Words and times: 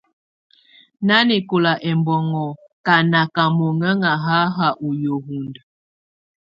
Nanɛkɔla 1.07 1.71
ɛmbɔnŋɔ 1.89 2.45
ka 2.85 2.95
naka 3.11 3.43
monŋɛŋa 3.57 4.11
hahs 4.25 4.57
ɔ 4.85 4.87
yəhundə. 5.03 5.61